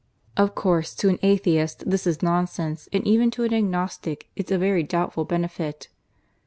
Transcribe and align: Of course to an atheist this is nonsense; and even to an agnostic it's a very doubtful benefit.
Of 0.35 0.55
course 0.55 0.95
to 0.95 1.09
an 1.09 1.19
atheist 1.21 1.87
this 1.87 2.07
is 2.07 2.23
nonsense; 2.23 2.89
and 2.91 3.05
even 3.05 3.29
to 3.29 3.43
an 3.43 3.53
agnostic 3.53 4.31
it's 4.35 4.51
a 4.51 4.57
very 4.57 4.81
doubtful 4.81 5.25
benefit. 5.25 5.89